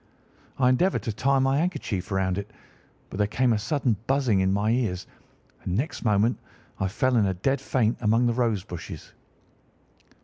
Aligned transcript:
I 0.57 0.69
endeavoured 0.69 1.03
to 1.03 1.13
tie 1.13 1.37
my 1.37 1.59
handkerchief 1.59 2.09
round 2.11 2.39
it, 2.39 2.49
but 3.11 3.19
there 3.19 3.27
came 3.27 3.53
a 3.53 3.59
sudden 3.59 3.95
buzzing 4.07 4.39
in 4.39 4.51
my 4.51 4.71
ears, 4.71 5.05
and 5.61 5.75
next 5.77 6.03
moment 6.03 6.39
I 6.79 6.87
fell 6.87 7.15
in 7.17 7.27
a 7.27 7.35
dead 7.35 7.61
faint 7.61 7.97
among 8.01 8.25
the 8.25 8.33
rose 8.33 8.63
bushes. 8.63 9.13